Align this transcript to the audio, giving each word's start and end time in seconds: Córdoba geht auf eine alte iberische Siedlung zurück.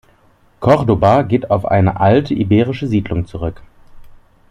Córdoba 0.61 1.21
geht 1.21 1.51
auf 1.51 1.63
eine 1.65 1.99
alte 1.99 2.33
iberische 2.33 2.87
Siedlung 2.87 3.27
zurück. 3.27 3.61